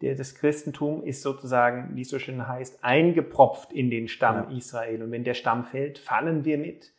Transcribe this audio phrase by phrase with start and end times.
[0.00, 4.56] das Christentum ist sozusagen, wie es so schön heißt, eingepropft in den Stamm ja.
[4.56, 5.02] Israel.
[5.02, 6.92] Und wenn der Stamm fällt, fallen wir mit.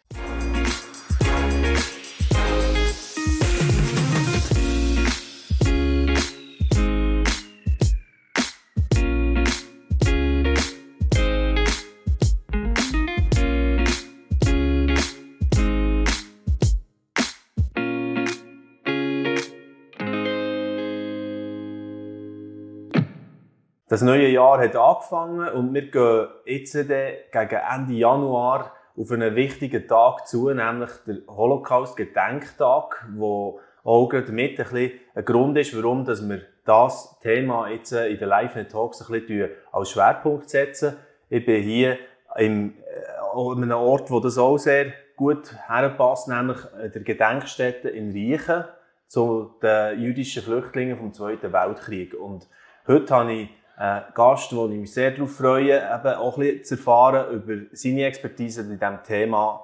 [23.90, 29.88] Das neue Jahr hat angefangen und wir gehen jetzt gegen Ende Januar auf einen wichtigen
[29.88, 36.06] Tag zu, nämlich den Holocaust-Gedenktag, wo auch gerade mit ein, bisschen ein Grund ist, warum
[36.06, 40.96] wir das Thema jetzt in den Live-Talks ein bisschen als Schwerpunkt setzen.
[41.28, 41.98] Ich bin hier
[42.36, 46.60] im, äh, an einem Ort, wo das auch sehr gut herpasst, nämlich
[46.94, 48.66] der Gedenkstätte in Riechen
[49.08, 52.14] zu den jüdischen Flüchtlingen vom Zweiten Weltkrieg.
[52.14, 52.48] Und
[52.86, 56.64] heute habe ich äh, Gast, wo ich mich sehr darauf freue, eben auch ein bisschen
[56.66, 59.64] zu erfahren über seine Expertise in diesem Thema,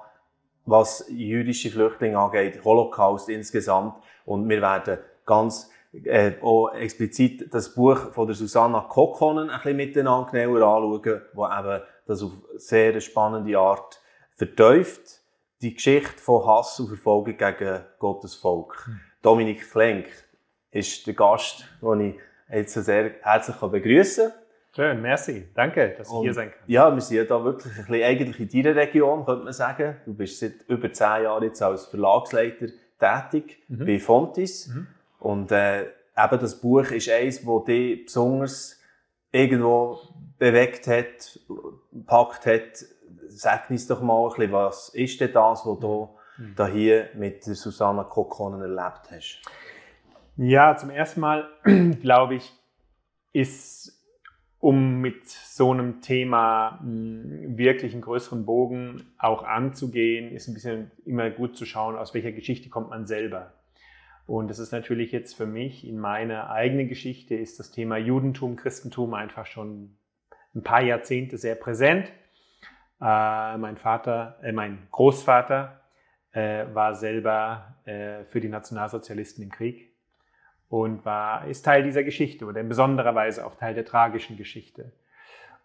[0.64, 3.94] was jüdische Flüchtlinge angeht, Holocaust insgesamt.
[4.24, 9.76] Und wir werden ganz äh, auch explizit das Buch von der Susanna Kokkonen ein bisschen
[9.76, 14.00] miteinander genauer anschauen, wo eben das auf sehr spannende Art
[14.34, 15.20] vertäuft.
[15.60, 18.86] Die Geschichte von Hass und Verfolgung gegen Gottes Volk.
[18.86, 19.00] Hm.
[19.22, 20.06] Dominik Klenk
[20.70, 22.14] ist der Gast, den ich
[22.50, 24.32] jetzt sehr herzlich begrüßen
[24.76, 25.48] Schön, merci.
[25.54, 26.60] Danke, dass ich hier sein kann.
[26.66, 29.96] Ja, wir sind ja da wirklich ein bisschen eigentlich in deiner Region, könnte man sagen.
[30.04, 32.66] Du bist seit über zehn Jahren jetzt als Verlagsleiter
[32.98, 33.86] tätig mhm.
[33.86, 34.68] bei Fontis.
[34.68, 34.86] Mhm.
[35.18, 38.78] Und äh, eben das Buch ist eins, das dich besonders
[39.32, 39.98] irgendwo
[40.38, 41.40] bewegt hat,
[41.90, 42.84] gepackt hat.
[43.28, 46.52] Sag uns doch mal ein bisschen, was ist denn das, was du mhm.
[46.54, 49.40] da hier mit Susanna Kokkonen erlebt hast?
[50.38, 51.48] Ja, zum ersten Mal,
[52.02, 52.52] glaube ich,
[53.32, 54.04] ist,
[54.58, 60.90] um mit so einem Thema hm, wirklich einen größeren Bogen auch anzugehen, ist ein bisschen
[61.06, 63.54] immer gut zu schauen, aus welcher Geschichte kommt man selber.
[64.26, 68.56] Und das ist natürlich jetzt für mich in meiner eigenen Geschichte ist das Thema Judentum,
[68.56, 69.96] Christentum einfach schon
[70.54, 72.12] ein paar Jahrzehnte sehr präsent.
[73.00, 75.80] Äh, mein Vater, äh, mein Großvater
[76.32, 79.95] äh, war selber äh, für die Nationalsozialisten im Krieg
[80.68, 84.92] und war, ist Teil dieser Geschichte oder in besonderer Weise auch Teil der tragischen Geschichte.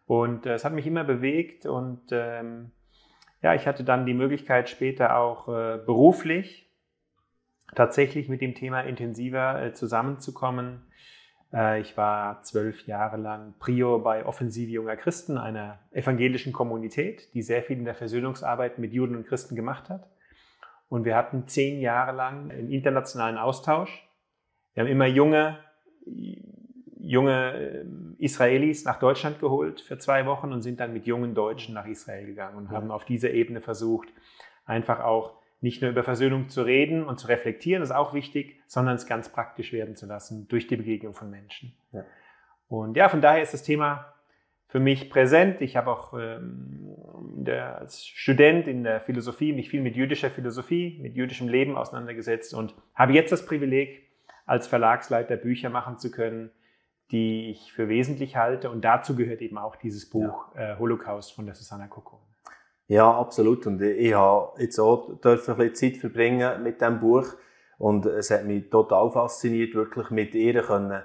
[0.05, 2.71] Und äh, es hat mich immer bewegt und ähm,
[3.41, 6.69] ja, ich hatte dann die Möglichkeit später auch äh, beruflich
[7.75, 10.83] tatsächlich mit dem Thema intensiver äh, zusammenzukommen.
[11.53, 17.41] Äh, ich war zwölf Jahre lang Prior bei Offensive junger Christen, einer evangelischen Kommunität, die
[17.41, 20.07] sehr viel in der Versöhnungsarbeit mit Juden und Christen gemacht hat.
[20.89, 24.07] Und wir hatten zehn Jahre lang einen internationalen Austausch
[24.73, 25.57] wir haben immer junge,
[26.99, 31.73] junge ähm, Israelis nach Deutschland geholt für zwei Wochen und sind dann mit jungen Deutschen
[31.73, 34.09] nach Israel gegangen und haben auf dieser Ebene versucht,
[34.65, 38.59] einfach auch nicht nur über Versöhnung zu reden und zu reflektieren, das ist auch wichtig,
[38.67, 41.75] sondern es ganz praktisch werden zu lassen durch die Begegnung von Menschen.
[41.91, 42.03] Ja.
[42.67, 44.13] Und ja, von daher ist das Thema
[44.67, 45.61] für mich präsent.
[45.61, 46.95] Ich habe auch ähm,
[47.35, 52.53] der, als Student in der Philosophie mich viel mit jüdischer Philosophie, mit jüdischem Leben auseinandergesetzt
[52.53, 54.10] und habe jetzt das Privileg,
[54.45, 56.51] als Verlagsleiter Bücher machen zu können,
[57.11, 58.69] die ich für wesentlich halte.
[58.69, 60.73] Und dazu gehört eben auch dieses Buch ja.
[60.73, 62.19] äh, Holocaust von der Susanna Kokon.
[62.87, 63.65] Ja, absolut.
[63.67, 67.25] Und ich habe jetzt auch dürfen ein bisschen Zeit verbringen mit diesem Buch.
[67.77, 71.01] Und es hat mich total fasziniert, wirklich mit ihr können,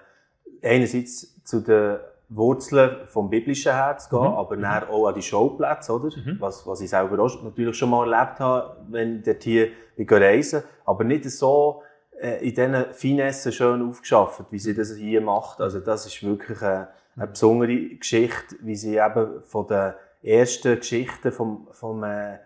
[0.62, 1.98] einerseits zu den
[2.28, 4.26] Wurzeln vom biblischen Herz gehen, mhm.
[4.26, 4.62] aber mhm.
[4.62, 6.08] dann auch an die Schauplätze, oder?
[6.16, 6.36] Mhm.
[6.40, 9.70] Was, was ich selber auch natürlich schon mal erlebt habe, wenn ich dort hier
[10.10, 11.82] reisen Aber nicht so,
[12.20, 15.60] in diesen Finessen schön aufgeschafft, wie sie das hier macht.
[15.60, 21.32] Also das ist wirklich eine, eine besondere Geschichte, wie sie eben von den ersten Geschichten
[21.32, 22.38] vom, vom äh,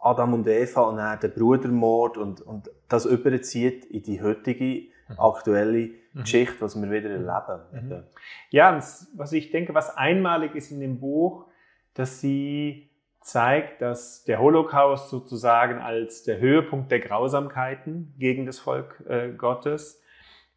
[0.00, 5.18] Adam und Eva und dann der Brudermord und, und das überzieht in die heutige mhm.
[5.18, 6.20] aktuelle mhm.
[6.20, 7.60] Geschichte, was wir wieder erleben.
[7.72, 8.02] Mhm.
[8.50, 8.76] Ja,
[9.14, 11.46] was ich denke, was einmalig ist in dem Buch,
[11.94, 12.90] dass sie
[13.22, 20.02] zeigt, dass der Holocaust sozusagen als der Höhepunkt der Grausamkeiten gegen das Volk äh, Gottes,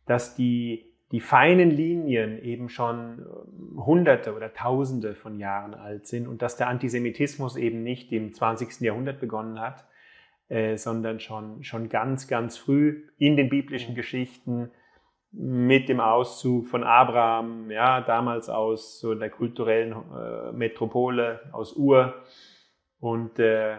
[0.05, 6.27] dass die, die feinen Linien eben schon ähm, Hunderte oder Tausende von Jahren alt sind
[6.27, 8.81] und dass der Antisemitismus eben nicht im 20.
[8.81, 9.85] Jahrhundert begonnen hat,
[10.49, 14.71] äh, sondern schon, schon ganz, ganz früh in den biblischen Geschichten
[15.31, 22.13] mit dem Auszug von Abraham, ja, damals aus so der kulturellen äh, Metropole, aus Ur,
[22.99, 23.77] und äh,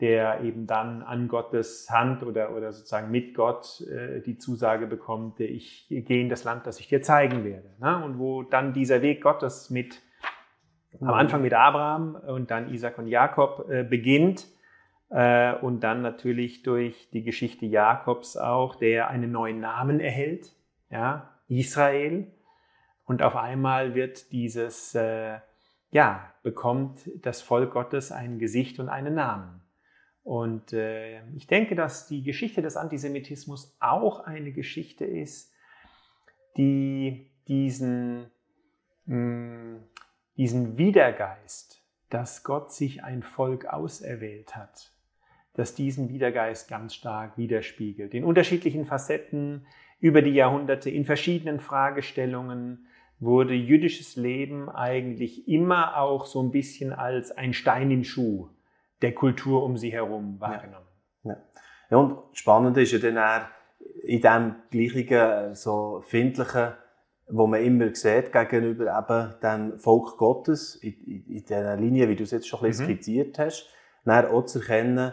[0.00, 5.40] der eben dann an Gottes Hand oder, oder sozusagen mit Gott äh, die Zusage bekommt,
[5.40, 7.74] ich gehe in das Land, das ich dir zeigen werde.
[7.80, 8.04] Ne?
[8.04, 10.00] Und wo dann dieser Weg Gottes mit,
[11.00, 14.46] am Anfang mit Abraham und dann Isaac und Jakob äh, beginnt
[15.10, 20.52] äh, und dann natürlich durch die Geschichte Jakobs auch, der einen neuen Namen erhält,
[20.90, 22.32] ja, Israel.
[23.04, 25.38] Und auf einmal wird dieses, äh,
[25.90, 29.62] ja, bekommt das Volk Gottes ein Gesicht und einen Namen.
[30.22, 35.54] Und äh, ich denke, dass die Geschichte des Antisemitismus auch eine Geschichte ist,
[36.58, 38.30] die diesen,
[39.06, 39.84] mh, mm,
[40.36, 44.92] diesen Wiedergeist, dass Gott sich ein Volk auserwählt hat,
[45.54, 48.12] dass diesen Wiedergeist ganz stark widerspiegelt.
[48.14, 49.66] In unterschiedlichen Facetten
[49.98, 52.86] über die Jahrhunderte, in verschiedenen Fragestellungen
[53.20, 58.48] wurde jüdisches Leben eigentlich immer auch so ein bisschen als ein Stein im Schuh
[59.02, 60.86] der Kultur um sie herum wahrgenommen.
[61.24, 61.36] Ja,
[61.90, 61.96] ja.
[61.96, 63.46] und spannend ist ja dann auch
[64.02, 66.72] in dem gleichen, so findlichen,
[67.28, 72.16] wo man immer sieht, gegenüber eben dem Volk Gottes, in, in, in dieser Linie, wie
[72.16, 72.92] du es jetzt schon ein bisschen mhm.
[72.94, 73.68] skizziert hast,
[74.04, 75.12] dann auch zu erkennen,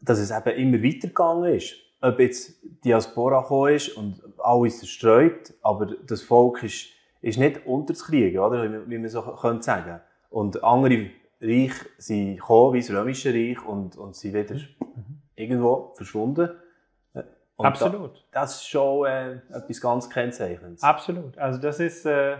[0.00, 1.74] dass es eben immer weitergegangen ist.
[2.00, 6.86] Ob jetzt Diaspora gekommen ist und alles zerstreut, aber das Volk ist,
[7.20, 8.88] ist nicht unterzukriegen, oder?
[8.88, 10.00] Wie man so könnte sagen.
[10.30, 11.10] Und andere
[11.40, 15.22] Reich sind gekommen, wie das Römische Reich, und, und sind wieder mhm.
[15.36, 16.50] irgendwo verschwunden.
[17.58, 18.24] Und Absolut.
[18.30, 20.82] Da, das ist schon äh, etwas ganz Kennzeichnendes.
[20.82, 21.36] Absolut.
[21.38, 22.36] Also das ist, äh,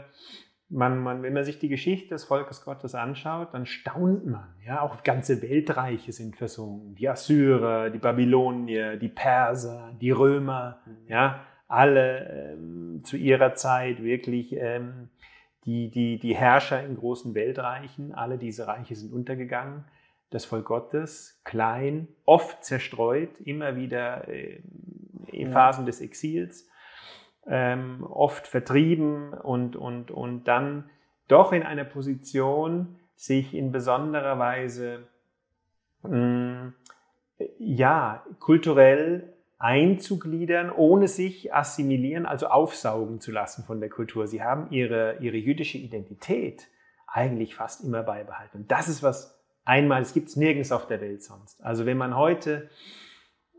[0.68, 4.54] man, man, wenn man sich die Geschichte des Volkes Gottes anschaut, dann staunt man.
[4.64, 6.94] Ja, auch ganze Weltreiche sind versungen.
[6.94, 11.08] Die Assyrer, die Babylonier, die Perser, die Römer, mhm.
[11.08, 15.10] ja, alle ähm, zu ihrer Zeit wirklich ähm,
[15.64, 19.84] die, die, die Herrscher in großen Weltreichen, alle diese Reiche sind untergegangen.
[20.30, 24.62] Das Volk Gottes, klein, oft zerstreut, immer wieder äh,
[25.30, 26.68] in Phasen des Exils,
[27.46, 30.90] ähm, oft vertrieben und, und, und dann
[31.28, 35.08] doch in einer Position, sich in besonderer Weise
[36.02, 36.74] mh, mm,
[37.58, 44.26] ja, kulturell einzugliedern, ohne sich assimilieren, also aufsaugen zu lassen von der Kultur.
[44.26, 46.68] Sie haben ihre, ihre jüdische Identität
[47.06, 48.58] eigentlich fast immer beibehalten.
[48.58, 51.64] Und das ist was einmal, es gibt es nirgends auf der Welt sonst.
[51.64, 52.70] Also wenn man heute,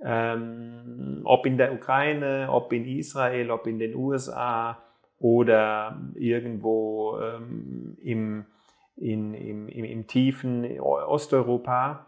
[0.01, 4.81] ähm, ob in der Ukraine, ob in Israel, ob in den USA
[5.18, 8.45] oder irgendwo ähm, im,
[8.95, 12.06] in, im, im, im tiefen Osteuropa,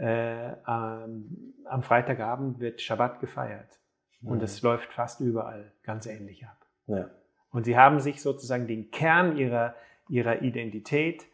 [0.00, 3.78] äh, ähm, am Freitagabend wird Schabbat gefeiert.
[4.22, 4.28] Mhm.
[4.28, 6.66] Und es läuft fast überall ganz ähnlich ab.
[6.86, 7.10] Ja.
[7.50, 9.74] Und sie haben sich sozusagen den Kern ihrer,
[10.08, 11.26] ihrer Identität,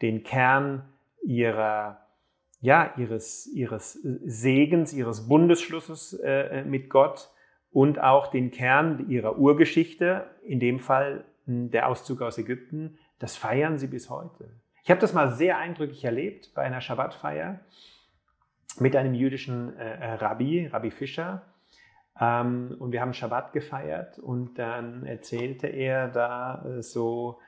[0.00, 0.88] den Kern
[1.22, 2.06] ihrer,
[2.60, 7.30] ja, ihres, ihres Segens, ihres Bundesschlusses äh, mit Gott
[7.70, 13.36] und auch den Kern ihrer Urgeschichte, in dem Fall hm, der Auszug aus Ägypten, das
[13.36, 14.48] feiern sie bis heute.
[14.82, 17.60] Ich habe das mal sehr eindrücklich erlebt bei einer Schabbatfeier
[18.78, 21.42] mit einem jüdischen äh, äh, Rabbi, Rabbi Fischer.
[22.18, 27.38] Ähm, und wir haben Schabbat gefeiert und dann erzählte er da äh, so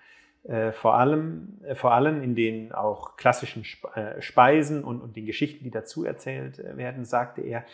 [0.44, 3.64] äh, vor, allem, äh, vor allem in den auch klassischen
[3.94, 7.64] äh, Speisen und, und den Geschichten, die dazu erzählt werden, sagte er,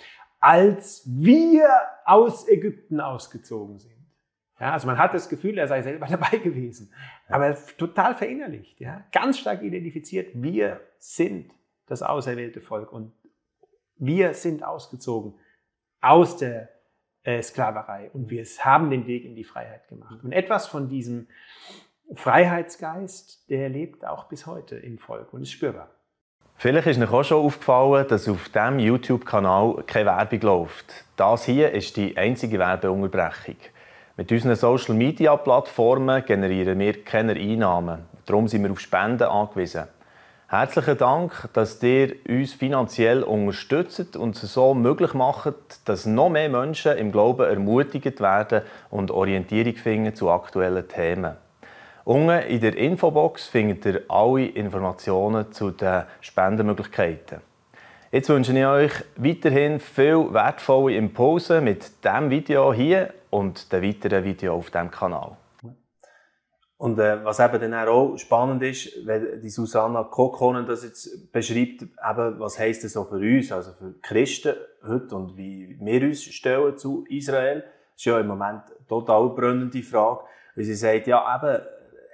[0.40, 1.66] als wir
[2.04, 3.97] aus Ägypten ausgezogen sind.
[4.60, 6.92] Ja, also man hat das Gefühl, er sei selber dabei gewesen,
[7.28, 11.52] aber total verinnerlicht, ja, ganz stark identifiziert, wir sind
[11.86, 13.12] das auserwählte Volk und
[13.96, 15.34] wir sind ausgezogen
[16.00, 16.68] aus der
[17.22, 20.22] äh, Sklaverei und wir haben den Weg in die Freiheit gemacht.
[20.22, 21.26] Und etwas von diesem
[22.14, 25.90] Freiheitsgeist, der lebt auch bis heute im Volk und ist spürbar.
[26.56, 31.04] Vielleicht ist euch auch schon aufgefallen, dass auf diesem YouTube-Kanal keine Werbung läuft.
[31.16, 33.56] Das hier ist die einzige Werbeunterbrechung.
[34.18, 38.00] Mit unseren Social-Media-Plattformen generieren wir keine Einnahmen.
[38.26, 39.84] Darum sind wir auf Spenden angewiesen.
[40.48, 46.48] Herzlichen Dank, dass ihr uns finanziell unterstützt und es so möglich macht, dass noch mehr
[46.48, 51.36] Menschen im Glauben ermutigt werden und Orientierung finden zu aktuellen Themen.
[52.02, 57.38] Unten in der Infobox findet ihr alle Informationen zu den Spendenmöglichkeiten.
[58.10, 64.24] Jetzt wünsche ich euch weiterhin viel wertvolle Impulse mit diesem Video hier und den weiteren
[64.24, 65.36] Videos auf diesem Kanal.
[66.78, 71.82] Und äh, was eben dann auch spannend ist, wenn die Susanna Kokkonen das jetzt beschreibt,
[71.82, 74.54] eben, was heisst das so für uns, also für Christen
[74.86, 79.28] heute und wie wir uns stellen zu Israel, das ist ja im Moment eine total
[79.34, 80.22] brennende Frage,
[80.54, 81.62] weil sie sagt, ja eben,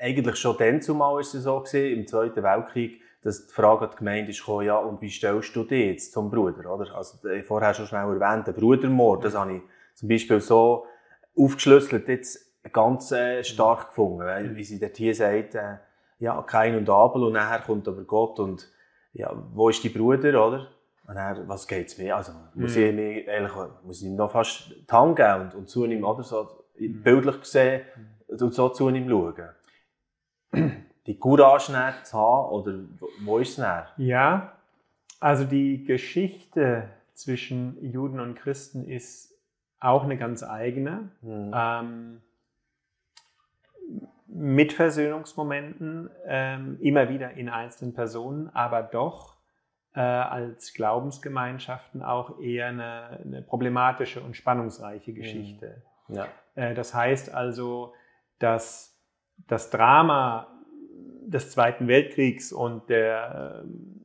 [0.00, 3.90] eigentlich schon dann zumal ist es so gewesen, im Zweiten Weltkrieg, dass die Frage an
[3.90, 6.94] die Gemeinde ist gekommen, ja, und wie stellst du dich jetzt zum Bruder, oder?
[6.94, 9.62] Also, äh, vorher schon schnell erwähnt, der Brudermord, das habe ich
[9.94, 10.86] zum Beispiel so
[11.36, 15.78] aufgeschlüsselt jetzt ganz äh, stark gefunden, weil, wie sie dort hier sagt, äh,
[16.18, 18.68] ja, Kain und Abel, und nachher kommt aber Gott und,
[19.14, 20.68] ja, wo ist die Bruder, oder?
[21.06, 22.16] Und dann, was geht's mir?
[22.16, 22.82] Also, muss Mhm.
[22.82, 23.52] ich mir, ehrlich,
[23.84, 27.02] muss ich ihm noch fast die Hand geben und, und zu ihm, oder so, Mhm.
[27.02, 27.82] bildlich gesehen,
[28.28, 29.34] und so zu ihm schauen.
[31.06, 32.72] Die Courage zu haben, oder
[33.24, 33.84] wo- ist es dann?
[33.98, 34.52] Ja,
[35.20, 39.32] also die Geschichte zwischen Juden und Christen ist
[39.80, 41.10] auch eine ganz eigene.
[41.20, 41.52] Hm.
[41.54, 42.20] Ähm,
[44.26, 49.36] mit Versöhnungsmomenten, ähm, immer wieder in einzelnen Personen, aber doch
[49.94, 55.82] äh, als Glaubensgemeinschaften auch eher eine, eine problematische und spannungsreiche Geschichte.
[56.08, 56.26] Ja.
[56.56, 57.94] Äh, Das heißt also,
[58.40, 58.98] dass
[59.46, 60.48] das Drama
[61.26, 64.00] des Zweiten Weltkriegs und der ähm,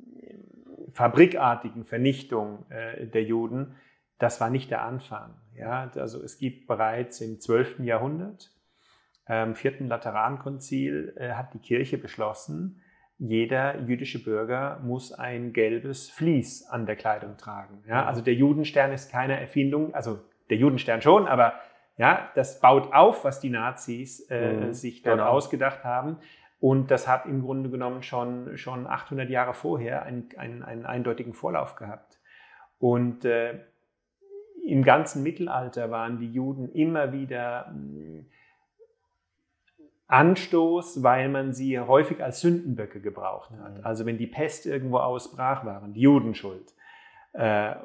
[0.93, 3.75] fabrikartigen Vernichtung äh, der Juden,
[4.17, 5.35] das war nicht der Anfang.
[5.55, 5.89] Ja?
[5.95, 7.79] Also es gibt bereits im 12.
[7.79, 8.51] Jahrhundert,
[9.27, 12.81] im vierten Laterankonzil, äh, hat die Kirche beschlossen,
[13.19, 17.83] jeder jüdische Bürger muss ein gelbes Vlies an der Kleidung tragen.
[17.88, 18.05] Ja?
[18.05, 21.53] Also der Judenstern ist keine Erfindung, also der Judenstern schon, aber
[21.97, 25.29] ja, das baut auf, was die Nazis äh, Mhm, sich dort genau.
[25.29, 26.17] ausgedacht haben.
[26.59, 31.33] Und das hat im Grunde genommen schon, schon 800 Jahre vorher einen, einen, einen eindeutigen
[31.33, 32.19] Vorlauf gehabt.
[32.79, 33.59] Und äh,
[34.65, 38.25] im ganzen Mittelalter waren die Juden immer wieder mh,
[40.07, 43.77] Anstoß, weil man sie häufig als Sündenböcke gebraucht hat.
[43.77, 43.85] Mhm.
[43.85, 46.73] Also wenn die Pest irgendwo ausbrach, waren die Juden schuld.
[47.33, 47.75] Äh,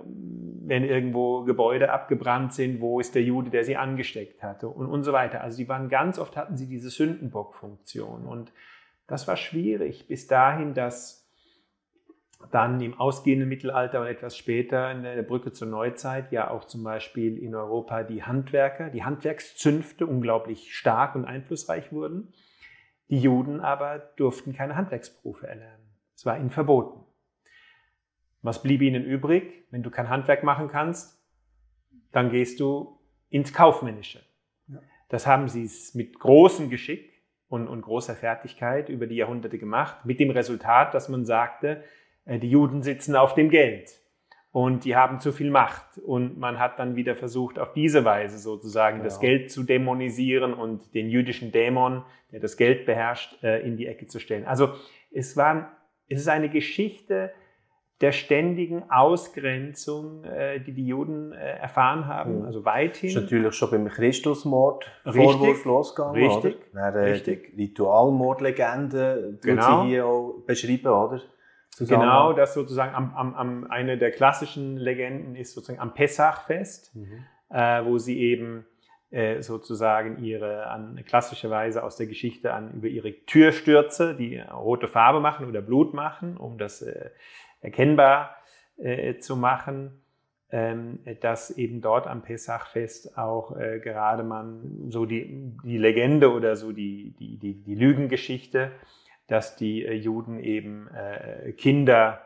[0.66, 5.04] wenn irgendwo Gebäude abgebrannt sind, wo ist der Jude, der sie angesteckt hatte und, und
[5.04, 5.42] so weiter.
[5.42, 8.52] Also die waren ganz oft hatten sie diese Sündenbock-Funktion und
[9.06, 11.24] das war schwierig bis dahin, dass
[12.50, 16.82] dann im ausgehenden Mittelalter oder etwas später in der Brücke zur Neuzeit ja auch zum
[16.82, 22.32] Beispiel in Europa die Handwerker, die Handwerkszünfte unglaublich stark und einflussreich wurden.
[23.10, 25.84] Die Juden aber durften keine Handwerksberufe erlernen.
[26.16, 27.03] Es war ihnen verboten.
[28.44, 29.64] Was blieb ihnen übrig?
[29.70, 31.18] Wenn du kein Handwerk machen kannst,
[32.12, 34.20] dann gehst du ins Kaufmännische.
[34.68, 34.80] Ja.
[35.08, 37.10] Das haben sie mit großem Geschick
[37.48, 41.84] und, und großer Fertigkeit über die Jahrhunderte gemacht, mit dem Resultat, dass man sagte,
[42.26, 43.98] äh, die Juden sitzen auf dem Geld
[44.52, 45.96] und die haben zu viel Macht.
[45.96, 49.20] Und man hat dann wieder versucht, auf diese Weise sozusagen das Ja.
[49.22, 54.06] Geld zu dämonisieren und den jüdischen Dämon, der das Geld beherrscht, äh, in die Ecke
[54.06, 54.44] zu stellen.
[54.44, 54.74] Also
[55.10, 55.74] es, war,
[56.08, 57.32] es ist eine Geschichte
[58.04, 62.44] der ständigen Ausgrenzung, äh, die die Juden äh, erfahren haben, Mhm.
[62.46, 63.14] also Das ist weithin.
[63.14, 65.23] natürlich schon beim Christusmord Richtig.
[65.25, 66.56] Vorwurf losgegangen, Richtig.
[66.73, 66.92] oder?
[66.92, 67.56] Dann, äh, Richtig.
[67.56, 69.82] Die Ritualmordlegende, die Genau.
[69.82, 71.20] sie hier auch beschreiben, oder?
[71.80, 76.94] Genau, das sozusagen am, am, am, eine der klassischen Legenden ist sozusagen am Pessachfest.
[76.94, 77.25] Mhm.
[77.50, 78.64] äh, wo sie eben
[79.11, 85.20] äh, sozusagen ihre, an klassischerweise aus der Geschichte an, über ihre Türstürze, die rote Farbe
[85.20, 87.11] machen oder Blut machen, um das äh,
[87.64, 88.37] erkennbar
[88.76, 90.00] äh, zu machen,
[90.50, 96.54] ähm, dass eben dort am Pessachfest auch äh, gerade man so die, die Legende oder
[96.56, 98.71] so die, die, die, die Lügengeschichte,
[99.26, 102.21] dass die äh, Juden eben äh, Kinder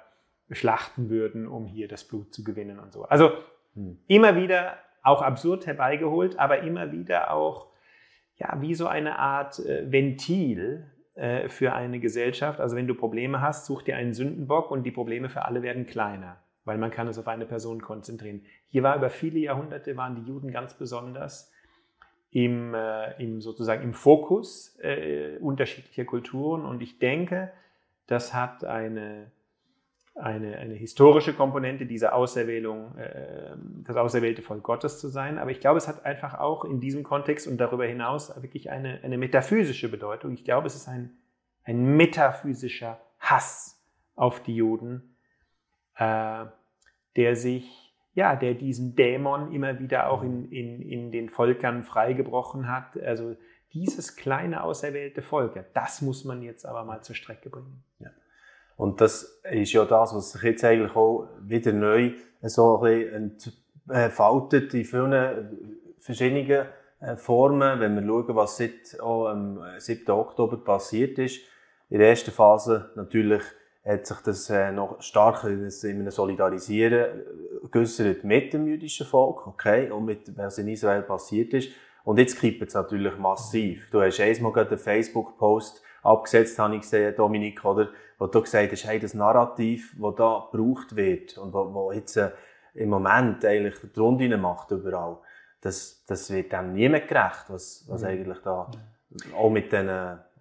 [0.50, 3.04] schlachten würden, um hier das Blut zu gewinnen und so.
[3.04, 3.32] Also
[3.78, 3.98] Hm.
[4.08, 7.68] immer wieder auch absurd herbeigeholt, aber immer wieder auch
[8.36, 12.60] ja, wie so eine Art äh, Ventil äh, für eine Gesellschaft.
[12.60, 15.84] Also wenn du Probleme hast, such dir einen Sündenbock und die Probleme für alle werden
[15.84, 18.42] kleiner, weil man kann es auf eine Person konzentrieren.
[18.68, 21.52] Hier war über viele Jahrhunderte waren die Juden ganz besonders
[22.30, 27.50] im, äh, im sozusagen im Fokus äh, unterschiedlicher Kulturen und ich denke,
[28.06, 29.32] das hat eine
[30.18, 35.38] eine, eine historische Komponente dieser Auserwählung, äh, das auserwählte Volk Gottes zu sein.
[35.38, 39.00] Aber ich glaube, es hat einfach auch in diesem Kontext und darüber hinaus wirklich eine,
[39.02, 40.32] eine metaphysische Bedeutung.
[40.32, 41.16] Ich glaube, es ist ein,
[41.64, 43.80] ein metaphysischer Hass
[44.16, 45.16] auf die Juden,
[45.96, 46.44] äh,
[47.16, 52.68] der sich, ja, der diesen Dämon immer wieder auch in, in, in den Völkern freigebrochen
[52.68, 53.00] hat.
[53.00, 53.36] Also
[53.72, 57.84] dieses kleine auserwählte Volk, ja, das muss man jetzt aber mal zur Strecke bringen.
[58.78, 63.52] Und das ist ja das, was sich jetzt eigentlich auch wieder neu so ein bisschen
[63.90, 66.66] entfaltet in vielen verschiedenen
[67.00, 70.08] äh, Formen, wenn wir schauen, was seit auch am 7.
[70.12, 71.40] Oktober passiert ist.
[71.90, 73.42] In der ersten Phase natürlich
[73.84, 79.44] hat sich das äh, noch stark in einem Solidarisieren äh, geäussert mit dem jüdischen Volk,
[79.48, 81.70] okay, und mit was in Israel passiert ist.
[82.04, 83.90] Und jetzt kippt es natürlich massiv.
[83.90, 87.88] Du hast einmal gerade einen Facebook-Post abgesetzt, habe ich gesehen, Dominik, oder?
[88.18, 92.16] Wo du gesagt hast, hey, das Narrativ, das da gebraucht wird und wo, wo jetzt
[92.16, 92.30] äh,
[92.74, 95.18] im Moment eigentlich die Runde macht überall,
[95.60, 98.08] das, das wird dem niemand gerecht, was, was mhm.
[98.08, 98.70] eigentlich da,
[99.36, 99.88] auch mit den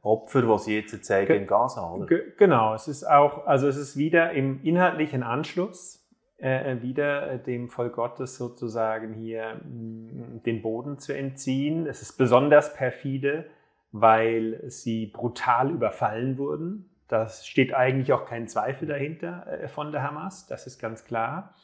[0.01, 2.05] Opfern, die sie jetzt zeigen Ge in Gaza, oder?
[2.37, 6.07] Genau, es ist auch, also es ist wieder im inhaltlichen Anschluss,
[6.39, 11.87] äh, äh wieder äh, dem Volk Gottes sozusagen hier mh, den Boden zu entziehen.
[11.87, 13.45] Es ist besonders perfide,
[13.91, 16.89] weil sie brutal überfallen wurden.
[17.07, 21.55] Da steht eigentlich auch kein Zweifel dahinter äh, von der Hamas, das ist ganz klar.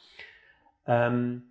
[0.86, 1.42] Ähm,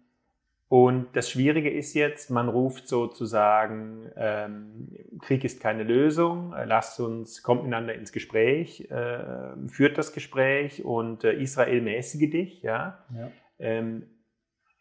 [0.67, 4.89] und das Schwierige ist jetzt, man ruft sozusagen, ähm,
[5.21, 10.83] Krieg ist keine Lösung, äh, lasst uns, kommt miteinander ins Gespräch, äh, führt das Gespräch
[10.83, 13.05] und Israel mäßige dich, ja.
[13.15, 13.31] ja.
[13.59, 14.07] Ähm,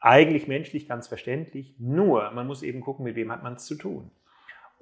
[0.01, 3.75] eigentlich menschlich ganz verständlich, nur man muss eben gucken, mit wem hat man es zu
[3.75, 4.11] tun.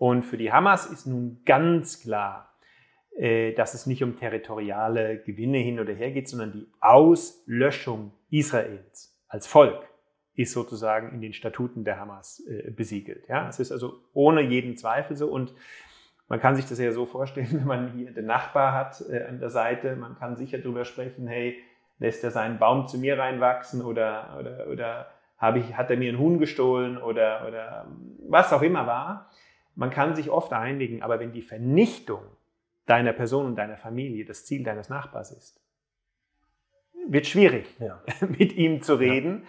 [0.01, 2.55] Und für die Hamas ist nun ganz klar,
[3.19, 9.15] äh, dass es nicht um territoriale Gewinne hin oder her geht, sondern die Auslöschung Israels
[9.29, 9.87] als Volk
[10.37, 13.29] ist sozusagen in den Statuten der Hamas äh, besiegelt.
[13.29, 13.47] Ja?
[13.47, 15.53] Es ist also ohne jeden Zweifel so und
[16.29, 19.39] man kann sich das ja so vorstellen, wenn man hier den Nachbar hat äh, an
[19.39, 21.59] der Seite, man kann sicher darüber sprechen, hey,
[21.99, 26.19] lässt er seinen Baum zu mir reinwachsen oder, oder, oder ich, hat er mir einen
[26.19, 27.87] Huhn gestohlen oder, oder
[28.27, 29.29] was auch immer war.
[29.75, 32.23] Man kann sich oft einigen, aber wenn die Vernichtung
[32.87, 35.61] deiner Person und deiner Familie das Ziel deines Nachbars ist,
[37.09, 38.03] wird schwierig, ja.
[38.39, 39.43] mit ihm zu reden.
[39.43, 39.49] Ja.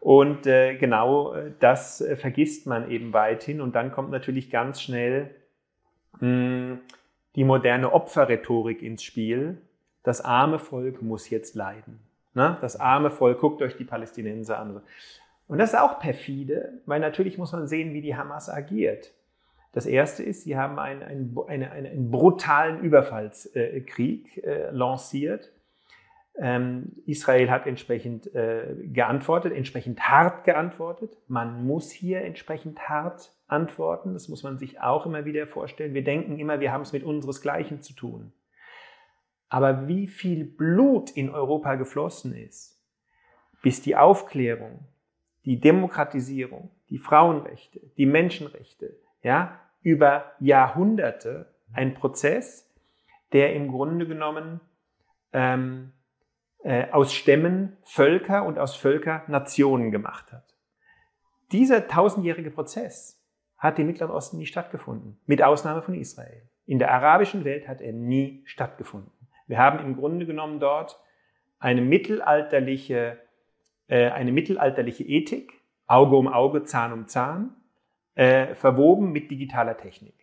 [0.00, 3.60] Und äh, genau äh, das äh, vergisst man eben weithin.
[3.60, 5.34] Und dann kommt natürlich ganz schnell
[6.20, 6.78] mh, hm,
[7.36, 9.60] die moderne Opferrhetorik ins Spiel.
[10.02, 12.00] Das arme Volk muss jetzt leiden.
[12.34, 12.56] Ne?
[12.60, 14.80] Das arme Volk, guckt euch die Palästinenser an.
[15.48, 19.12] Und das ist auch perfide, weil natürlich muss man sehen, wie die Hamas agiert.
[19.72, 25.52] Das erste ist, sie haben einen, einen, einen, einen brutalen Überfallskrieg äh, lanciert.
[26.36, 31.16] Ähm, Israel hat entsprechend äh, geantwortet, entsprechend hart geantwortet.
[31.26, 34.12] Man muss hier entsprechend hart antworten.
[34.14, 35.94] Das muss man sich auch immer wieder vorstellen.
[35.94, 38.32] Wir denken immer, wir haben es mit unseresgleichen zu tun.
[39.48, 42.78] Aber wie viel Blut in Europa geflossen ist,
[43.62, 44.80] bis die Aufklärung,
[45.44, 52.72] die Demokratisierung, die Frauenrechte, die Menschenrechte, ja, über Jahrhunderte ein Prozess,
[53.32, 54.60] der im Grunde genommen
[55.32, 55.92] ähm,
[56.62, 60.54] äh, aus Stämmen Völker und aus Völker Nationen gemacht hat.
[61.52, 63.22] Dieser tausendjährige Prozess
[63.56, 66.48] hat im Mittleren Osten nie stattgefunden, mit Ausnahme von Israel.
[66.66, 69.12] In der arabischen Welt hat er nie stattgefunden.
[69.46, 71.00] Wir haben im Grunde genommen dort
[71.58, 73.18] eine mittelalterliche,
[73.88, 75.52] äh, eine mittelalterliche Ethik,
[75.86, 77.56] Auge um Auge, Zahn um Zahn,
[78.18, 80.14] äh, verwoben mit digitaler Technik.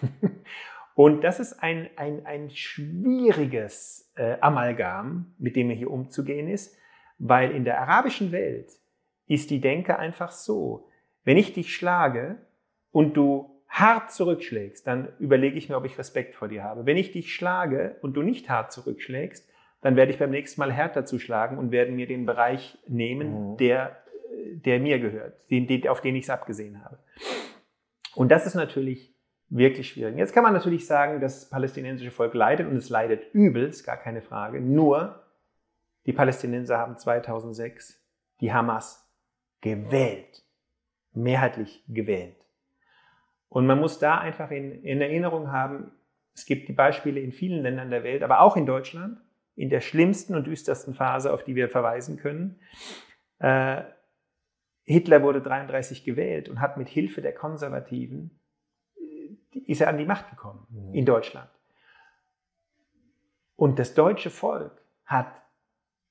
[0.94, 6.78] Und das ist ein, ein, ein schwieriges äh, Amalgam, mit dem hier umzugehen ist,
[7.18, 8.70] weil in der arabischen Welt
[9.26, 10.88] ist die Denke einfach so,
[11.24, 12.38] wenn ich dich schlage
[12.92, 16.86] und du hart zurückschlägst, dann überlege ich mir, ob ich Respekt vor dir habe.
[16.86, 20.72] Wenn ich dich schlage und du nicht hart zurückschlägst, dann werde ich beim nächsten Mal
[20.72, 23.56] härter zuschlagen und werde mir den Bereich nehmen, mhm.
[23.56, 23.96] der,
[24.64, 27.00] der mir gehört, den, den, auf den ich es abgesehen habe.
[28.14, 29.14] Und das ist natürlich
[29.48, 30.16] wirklich schwierig.
[30.16, 33.96] Jetzt kann man natürlich sagen, das palästinensische Volk leidet und es leidet übel, ist gar
[33.96, 34.60] keine Frage.
[34.60, 35.24] Nur
[36.06, 38.02] die Palästinenser haben 2006
[38.40, 39.10] die Hamas
[39.60, 40.42] gewählt,
[41.12, 42.36] mehrheitlich gewählt.
[43.48, 45.92] Und man muss da einfach in, in Erinnerung haben,
[46.34, 49.20] es gibt die Beispiele in vielen Ländern der Welt, aber auch in Deutschland,
[49.54, 52.58] in der schlimmsten und düstersten Phase, auf die wir verweisen können.
[53.38, 53.84] Äh,
[54.84, 58.38] Hitler wurde 33 gewählt und hat mit Hilfe der Konservativen
[59.66, 60.94] ist er an die Macht gekommen mhm.
[60.94, 61.50] in Deutschland.
[63.56, 65.32] Und das deutsche Volk hat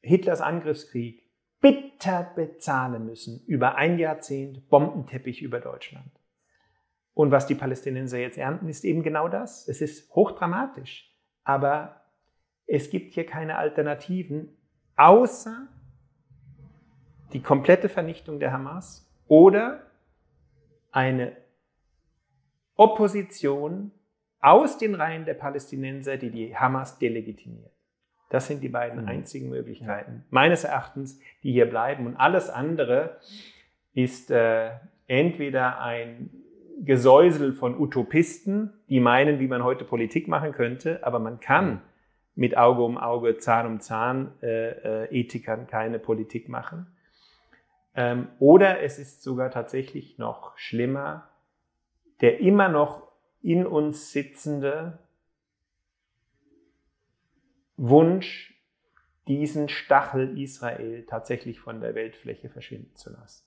[0.02, 1.24] Hitlers Angriffskrieg
[1.60, 6.12] bitter bezahlen müssen über ein Jahrzehnt Bombenteppich über Deutschland.
[7.14, 9.68] Und was die Palästinenser jetzt ernten, ist eben genau das.
[9.68, 12.02] Es ist hochdramatisch, aber
[12.66, 14.58] es gibt hier keine Alternativen,
[14.96, 15.68] außer
[17.34, 19.82] die komplette Vernichtung der Hamas oder
[20.92, 21.34] eine
[22.76, 23.92] Opposition
[24.40, 27.72] aus den Reihen der Palästinenser, die die Hamas delegitimiert.
[28.30, 29.08] Das sind die beiden mhm.
[29.08, 32.08] einzigen Möglichkeiten, meines Erachtens, die hier bleiben.
[32.08, 33.18] Und alles andere
[33.94, 34.72] ist äh,
[35.08, 36.30] entweder ein
[36.82, 41.82] Gesäusel von Utopisten, die meinen, wie man heute Politik machen könnte, aber man kann
[42.36, 46.88] mit Auge um Auge, Zahn um Zahn äh, äh, Ethikern keine Politik machen.
[47.96, 51.30] Ähm, oder es ist sogar tatsächlich noch schlimmer,
[52.22, 53.08] der immer noch
[53.42, 55.00] in uns sitzende
[57.78, 58.54] Wunsch,
[59.28, 63.46] diesen Stachel Israel tatsächlich von der Weltfläche verschwinden zu lassen.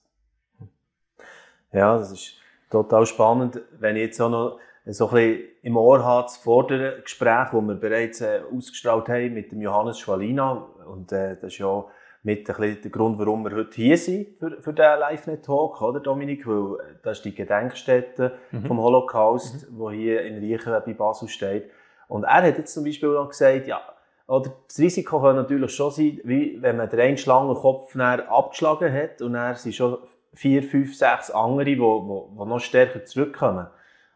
[1.71, 2.35] Ja, das ist
[2.69, 7.01] total spannend, wenn ich jetzt auch noch so ein bisschen im Ohr habe, das vordere
[7.01, 10.51] Gespräch, das wir bereits äh, ausgestrahlt haben mit dem Johannes Schwalina.
[10.51, 11.85] Und äh, das ist ja
[12.27, 16.45] mit ein der Grund, warum wir heute hier sind für, für diesen Live-Net-Talk, oder Dominik?
[16.45, 18.65] Weil äh, das ist die Gedenkstätte mhm.
[18.65, 19.79] vom Holocaust, mhm.
[19.79, 21.69] wo hier in Riechen bei Basel steht.
[22.09, 23.79] Und er hat jetzt zum Beispiel noch gesagt, ja,
[24.27, 29.21] oder das Risiko kann natürlich schon sein, wie wenn man den einen Schlangenkopf abgeschlagen hat
[29.21, 29.97] und dann sind schon
[30.33, 33.67] vier, fünf, sechs andere, die, die, die noch stärker zurückkommen.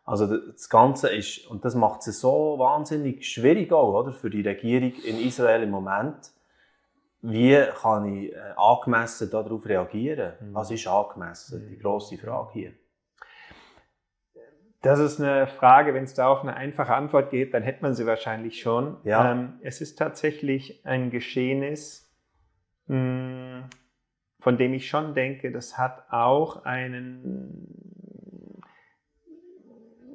[0.03, 4.41] Also das Ganze ist, und das macht es so wahnsinnig schwierig auch, oder, für die
[4.41, 6.33] Regierung in Israel im Moment.
[7.21, 10.33] Wie kann ich äh, angemessen darauf reagieren?
[10.39, 10.53] Mhm.
[10.53, 11.67] Was ist angemessen?
[11.69, 12.73] Die grosse Frage hier.
[14.81, 17.93] Das ist eine Frage, wenn es da auf eine einfache Antwort geht, dann hätte man
[17.93, 18.97] sie wahrscheinlich schon.
[19.03, 19.31] Ja.
[19.31, 22.11] Ähm, es ist tatsächlich ein Geschehnis,
[22.87, 23.63] mh, hm,
[24.39, 28.63] von dem ich schon denke, das hat auch einen,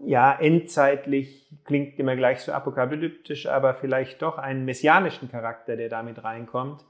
[0.04, 6.24] ja, endzeitlich klingt immer gleich so apokalyptisch, aber vielleicht doch einen messianischen Charakter, der damit
[6.24, 6.84] reinkommt.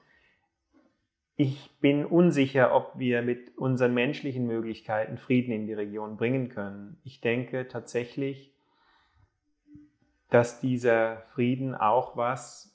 [1.39, 6.99] Ich bin unsicher, ob wir mit unseren menschlichen Möglichkeiten Frieden in die Region bringen können.
[7.05, 8.55] Ich denke tatsächlich,
[10.31, 12.75] dass dieser Frieden auch was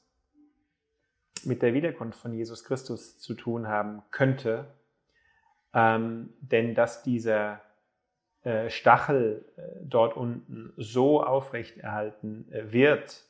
[1.44, 4.76] mit der Wiederkunft von Jesus Christus zu tun haben könnte.
[5.74, 7.62] Ähm, denn dass dieser
[8.44, 13.26] äh, Stachel äh, dort unten so aufrechterhalten äh, wird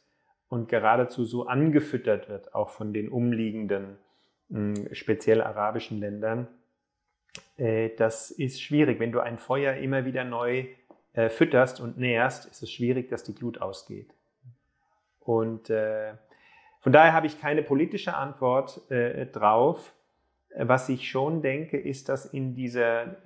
[0.50, 3.98] und geradezu so angefüttert wird, auch von den umliegenden
[4.92, 6.48] speziell arabischen Ländern,
[7.58, 9.00] äh, das ist schwierig.
[9.00, 10.66] Wenn du ein Feuer immer wieder neu
[11.14, 14.14] äh, fütterst und nährst, ist es schwierig, dass die Glut ausgeht.
[15.20, 16.14] Und äh,
[16.80, 19.94] von daher habe ich keine politische Antwort drauf.
[20.58, 23.18] Was ich schon denke, ist, dass in dieser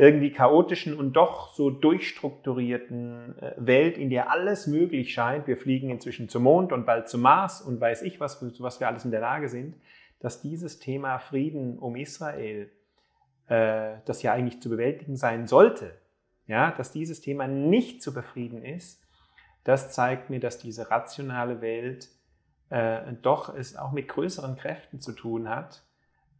[0.00, 5.90] irgendwie chaotischen und doch so durchstrukturierten äh, Welt, in der alles möglich scheint, wir fliegen
[5.90, 9.10] inzwischen zum Mond und bald zum Mars und weiß ich was, was wir alles in
[9.10, 9.76] der Lage sind,
[10.18, 12.70] dass dieses Thema Frieden um Israel,
[13.48, 15.92] äh, das ja eigentlich zu bewältigen sein sollte,
[16.46, 19.06] ja, dass dieses Thema nicht zu befrieden ist,
[19.64, 22.08] das zeigt mir, dass diese rationale Welt
[22.70, 25.82] äh, doch es auch mit größeren Kräften zu tun hat.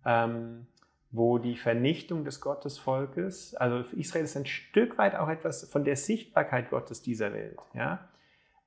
[0.07, 0.66] Ähm,
[1.11, 5.96] wo die Vernichtung des Gottesvolkes, also Israel ist ein Stück weit auch etwas von der
[5.96, 8.09] Sichtbarkeit Gottes dieser Welt, ja,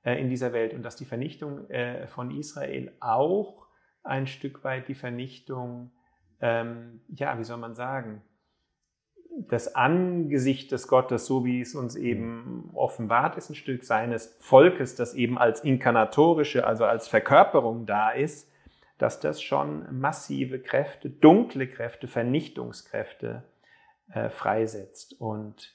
[0.02, 0.74] äh, in dieser Welt.
[0.74, 3.66] Und dass die Vernichtung äh, von Israel auch
[4.02, 5.90] ein Stück weit die Vernichtung,
[6.40, 8.22] ähm, ja, wie soll man sagen,
[9.48, 14.94] das Angesicht des Gottes, so wie es uns eben offenbart ist, ein Stück seines Volkes,
[14.94, 18.50] das eben als inkarnatorische, also als Verkörperung da ist,
[18.98, 23.44] dass das schon massive Kräfte, dunkle Kräfte, Vernichtungskräfte
[24.12, 25.20] äh, freisetzt.
[25.20, 25.74] Und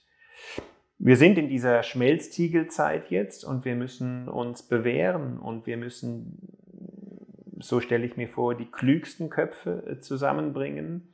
[0.98, 6.58] wir sind in dieser Schmelztiegelzeit jetzt und wir müssen uns bewähren und wir müssen,
[7.60, 11.14] so stelle ich mir vor, die klügsten Köpfe äh, zusammenbringen.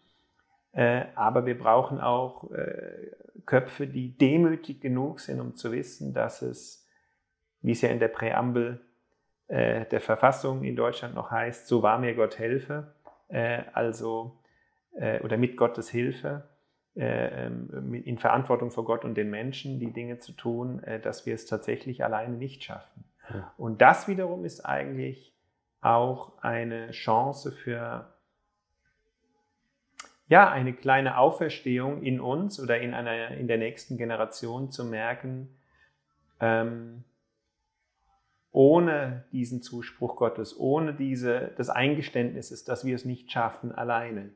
[0.72, 3.12] Äh, aber wir brauchen auch äh,
[3.46, 6.88] Köpfe, die demütig genug sind, um zu wissen, dass es,
[7.62, 8.82] wie es ja in der Präambel
[9.48, 12.94] äh, der Verfassung in Deutschland noch heißt, so wahr mir Gott helfe,
[13.28, 14.40] äh, also
[14.94, 16.50] äh, oder mit Gottes Hilfe,
[16.96, 21.26] äh, ähm, in Verantwortung vor Gott und den Menschen die Dinge zu tun, äh, dass
[21.26, 23.04] wir es tatsächlich alleine nicht schaffen.
[23.34, 23.54] Ja.
[23.58, 25.36] Und das wiederum ist eigentlich
[25.82, 28.08] auch eine Chance für
[30.28, 35.56] ja, eine kleine Auferstehung in uns oder in, einer, in der nächsten Generation zu merken,
[36.40, 37.04] ähm,
[38.56, 44.32] ohne diesen Zuspruch Gottes, ohne diese, das Eingeständnis ist, dass wir es nicht schaffen alleine,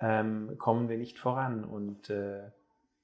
[0.00, 1.64] ähm, kommen wir nicht voran.
[1.64, 2.50] Und äh,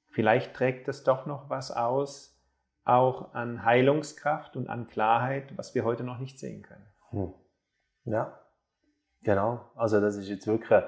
[0.08, 2.36] vielleicht trägt es doch noch was aus,
[2.84, 6.86] auch an Heilungskraft und an Klarheit, was wir heute noch nicht sehen können.
[7.10, 7.32] Hm.
[8.06, 8.40] Ja,
[9.22, 9.70] genau.
[9.76, 10.82] Also das ist jetzt wirklich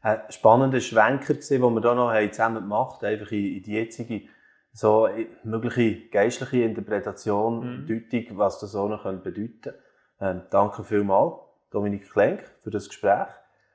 [0.00, 4.28] ein spannender Schwenker den wir da noch zusammen gemacht haben, einfach in, in die jetzige
[4.72, 5.08] so
[5.44, 7.86] mögliche geistliche Interpretation, mhm.
[7.86, 9.78] Deutung, was das auch noch bedeuten könnte.
[10.20, 11.34] Ähm, danke vielmals,
[11.70, 13.28] Dominik Klenk, für das Gespräch.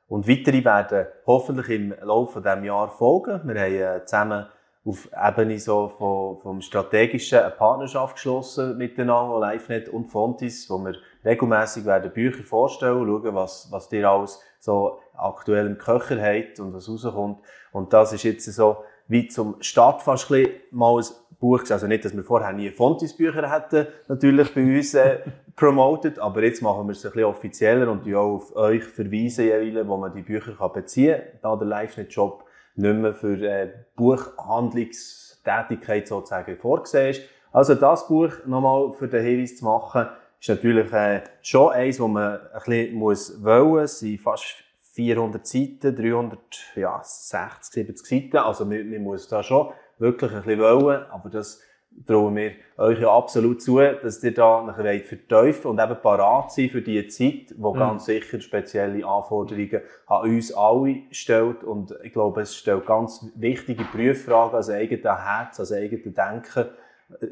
[0.07, 3.41] Und weitere werden hoffentlich im Laufe dieses Jahres folgen.
[3.47, 4.45] Wir haben äh, zusammen
[4.85, 10.95] auf Ebene so vom, vom strategischen eine Partnerschaft geschlossen miteinander, LiveNet und Fontis, wo wir
[11.23, 16.73] regelmäßig werden Bücher vorstellen, schauen, was, was ihr alles so aktuell im Köcher habt und
[16.73, 17.39] was rauskommt.
[17.71, 21.05] Und das ist jetzt so wie zum Start fast ein mal ein
[21.39, 21.63] Buch.
[21.69, 25.19] Also nicht, dass wir vorher nie Fontis-Bücher hätten, natürlich bei uns äh,
[25.55, 29.87] promoted, aber jetzt machen wir es ein bisschen offizieller und auch auf euch verweisen, jeweils,
[29.87, 36.07] wo man die Bücher kann beziehen kann, da der LiveNet-Job nicht mehr für äh, Buchhandlungstätigkeit
[36.07, 37.21] sozusagen vorgesehen ist.
[37.51, 40.07] Also das Buch nochmal für den Hinweis zu machen,
[40.39, 43.83] ist natürlich äh, schon eins, wo man ein bisschen muss wollen.
[43.83, 48.37] Es sind fast 400 Seiten, 360, ja, 70 Seiten.
[48.37, 51.61] Also man, man muss da schon wirklich ein bisschen wollen, aber das
[52.07, 56.69] trauen wir euch ja absolut zu, dass ihr da nachher vertiefen und eben parat sein
[56.69, 57.79] für die Zeit, wo mhm.
[57.79, 61.63] ganz sicher spezielle Anforderungen an uns alle stellt.
[61.63, 66.65] Und ich glaube, es stellt ganz wichtige Prüffragen als eigenes Herz, als eigenes Denken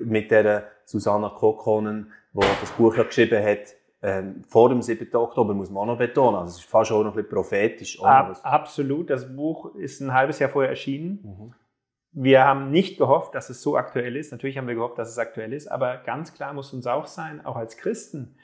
[0.03, 5.13] mit der Susanna Kokkonen, die das Buch ja geschrieben hat, ähm, vor dem 7.
[5.15, 6.37] Oktober muss man auch noch betonen.
[6.37, 8.01] Also es ist fast auch noch ein bisschen prophetisch.
[8.01, 9.09] Ab, absolut.
[9.09, 11.19] Das Buch ist ein halbes Jahr vorher erschienen.
[11.23, 11.53] Mhm.
[12.13, 14.31] Wir haben nicht gehofft, dass es so aktuell ist.
[14.31, 15.67] Natürlich haben wir gehofft, dass es aktuell ist.
[15.67, 18.35] Aber ganz klar muss uns auch sein, auch als Christen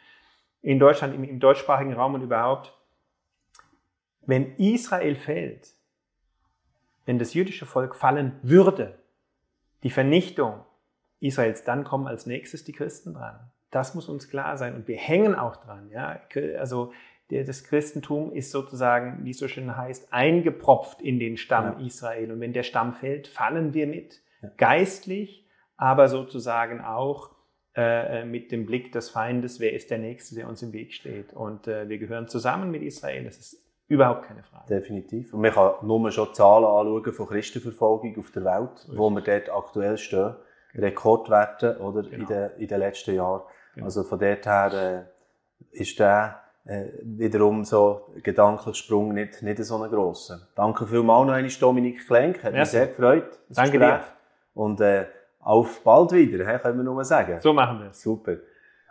[0.62, 2.78] in Deutschland, im, im deutschsprachigen Raum und überhaupt,
[4.26, 5.70] wenn Israel fällt,
[7.06, 9.00] wenn das jüdische Volk fallen würde,
[9.84, 10.66] die Vernichtung
[11.20, 13.52] Israels, dann kommen als nächstes die Christen dran.
[13.78, 15.92] Das muss uns klar sein und wir hängen auch dran.
[15.92, 16.20] Ja?
[16.58, 16.92] Also
[17.30, 21.86] das Christentum ist sozusagen, wie es so schön heißt, eingepropft in den Stamm ja.
[21.86, 22.32] Israel.
[22.32, 24.20] Und wenn der Stamm fällt, fallen wir mit.
[24.42, 24.50] Ja.
[24.58, 27.36] Geistlich, aber sozusagen auch
[27.76, 31.34] äh, mit dem Blick des Feindes, wer ist der Nächste, der uns im Weg steht.
[31.34, 33.26] Und äh, wir gehören zusammen mit Israel.
[33.26, 34.66] Das ist überhaupt keine Frage.
[34.68, 35.36] Definitiv.
[35.36, 39.52] Und man kann nur schon Zahlen anschauen von Christenverfolgung auf der Welt, wo wir dort
[39.52, 40.34] aktuell stehen.
[40.74, 42.24] Rekordwerte oder, genau.
[42.24, 43.42] in, den, in den letzten Jahren.
[43.78, 43.86] Genau.
[43.86, 45.06] Also von dort her
[45.72, 50.48] äh, ist der äh, wiederum so gedanklich Sprung nicht, nicht so ein grosser.
[50.56, 52.44] Danke vielmals noch einmal, Dominik Klenk.
[52.44, 52.62] Hat ja.
[52.62, 53.40] mich sehr gefreut.
[53.50, 54.00] Danke Gespräch.
[54.00, 54.04] dir.
[54.56, 55.06] Und äh,
[55.40, 57.40] auf bald wieder, he, können wir nur sagen.
[57.40, 58.02] So machen wir es.
[58.02, 58.38] Super.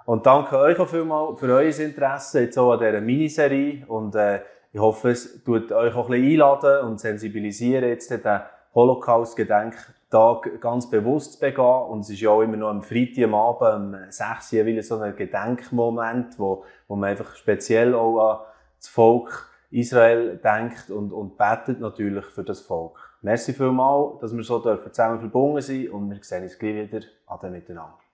[0.04, 3.84] Und danke euch auch vielmals für euer Interesse jetzt auch an dieser Miniserie.
[3.88, 4.40] Und äh,
[4.72, 8.22] ich hoffe, es tut euch auch ein bisschen einladen und sensibilisieren, jetzt den
[10.16, 11.64] Holocaust-Gedenktag ganz bewusst begehen.
[11.64, 14.82] Und es ist ja auch immer noch am Freitag am Abend, um 6 Uhr, wieder
[14.82, 18.38] so ein Gedenkmoment, wo, wo man einfach speziell auch an
[18.78, 22.98] das Volk Israel denkt und, und betet natürlich für das Volk.
[23.22, 27.04] Merci vielmals, dass wir so zusammen verbunden sind und wir sehen uns gleich wieder.
[27.26, 28.05] Ade miteinander.